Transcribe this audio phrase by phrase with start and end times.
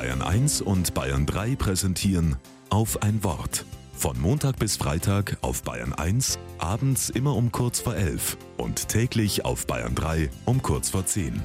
[0.00, 2.36] Bayern 1 und Bayern 3 präsentieren
[2.70, 3.66] auf ein Wort.
[3.92, 9.44] Von Montag bis Freitag auf Bayern 1, abends immer um kurz vor 11 und täglich
[9.44, 11.42] auf Bayern 3 um kurz vor 10.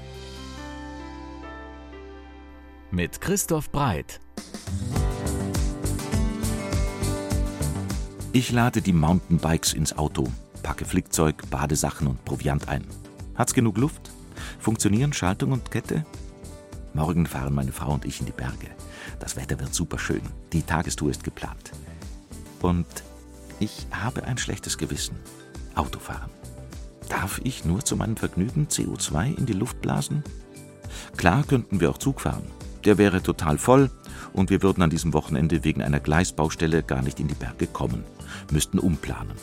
[2.91, 4.21] Mit Christoph Breit.
[8.31, 10.31] Ich lade die Mountainbikes ins Auto,
[10.63, 12.85] packe Flickzeug, Badesachen und Proviant ein.
[13.35, 14.11] Hat's genug Luft?
[14.59, 16.05] Funktionieren Schaltung und Kette?
[16.95, 18.69] Morgen fahren meine Frau und ich in die Berge.
[19.19, 20.21] Das Wetter wird super schön.
[20.53, 21.73] Die Tagestour ist geplant.
[22.61, 22.87] Und
[23.59, 25.17] ich habe ein schlechtes Gewissen.
[25.75, 26.29] Autofahren.
[27.09, 30.23] Darf ich nur zu meinem Vergnügen CO2 in die Luft blasen?
[31.17, 32.47] Klar könnten wir auch Zug fahren.
[32.85, 33.91] Der wäre total voll
[34.31, 38.05] und wir würden an diesem Wochenende wegen einer Gleisbaustelle gar nicht in die Berge kommen,
[38.51, 39.35] müssten umplanen.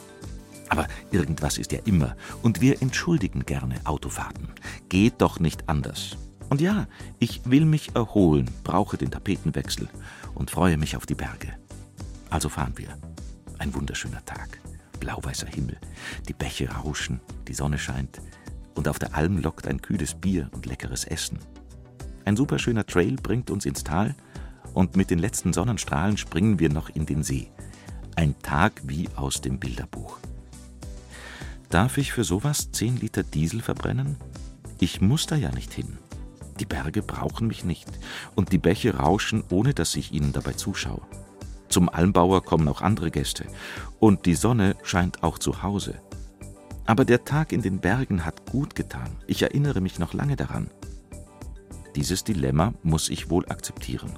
[0.70, 4.48] Aber irgendwas ist ja immer und wir entschuldigen gerne Autofahrten.
[4.88, 6.16] Geht doch nicht anders.
[6.52, 6.86] Und ja,
[7.18, 9.88] ich will mich erholen, brauche den Tapetenwechsel
[10.34, 11.54] und freue mich auf die Berge.
[12.28, 12.88] Also fahren wir.
[13.58, 14.60] Ein wunderschöner Tag.
[15.00, 15.78] Blau-weißer Himmel.
[16.28, 18.20] Die Bäche rauschen, die Sonne scheint.
[18.74, 21.38] Und auf der Alm lockt ein kühles Bier und leckeres Essen.
[22.26, 24.14] Ein superschöner Trail bringt uns ins Tal
[24.74, 27.50] und mit den letzten Sonnenstrahlen springen wir noch in den See.
[28.14, 30.18] Ein Tag wie aus dem Bilderbuch.
[31.70, 34.16] Darf ich für sowas 10 Liter Diesel verbrennen?
[34.80, 35.96] Ich muss da ja nicht hin.
[36.62, 37.88] Die Berge brauchen mich nicht
[38.36, 41.00] und die Bäche rauschen, ohne dass ich ihnen dabei zuschaue.
[41.68, 43.46] Zum Almbauer kommen auch andere Gäste
[43.98, 46.00] und die Sonne scheint auch zu Hause.
[46.86, 49.10] Aber der Tag in den Bergen hat gut getan.
[49.26, 50.70] Ich erinnere mich noch lange daran.
[51.96, 54.12] Dieses Dilemma muss ich wohl akzeptieren.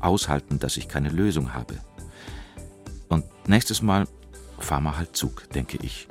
[0.00, 1.74] Aushalten, dass ich keine Lösung habe.
[3.10, 4.08] Und nächstes Mal
[4.58, 6.08] fahr mal halt Zug, denke ich.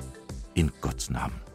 [0.54, 1.49] In Gottes Namen.